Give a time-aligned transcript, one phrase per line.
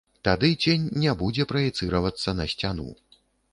[0.27, 2.89] Тады цень не будзе праецыравацца на сцяну.